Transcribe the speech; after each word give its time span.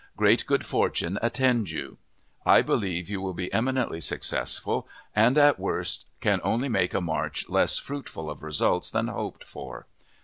Great 0.17 0.47
good 0.47 0.65
fortune 0.65 1.19
attend 1.21 1.69
you! 1.69 1.99
I 2.43 2.63
believe 2.63 3.07
you 3.07 3.21
will 3.21 3.35
be 3.35 3.53
eminently 3.53 4.01
successful, 4.01 4.87
and, 5.15 5.37
at 5.37 5.59
worst, 5.59 6.07
can 6.21 6.41
only 6.43 6.69
make 6.69 6.95
a 6.95 7.01
march 7.01 7.47
less 7.49 7.77
fruitful 7.77 8.27
of 8.27 8.41
results 8.41 8.89
than 8.89 9.09
hoped 9.09 9.43
for. 9.43 9.85